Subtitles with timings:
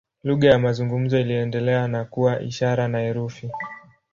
[0.23, 3.51] Lugha ya mazungumzo iliendelea na kuwa ishara na herufi.